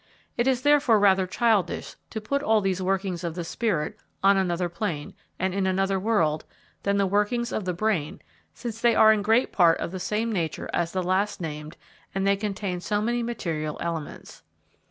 [0.35, 4.67] It is therefore rather childish to put all these workings of the spirit on another
[4.67, 6.43] plane and in another world
[6.81, 8.19] than the workings of the brain
[8.51, 11.77] since they are in great part of the same nature as the last named
[12.15, 14.41] and they contain so many material elements.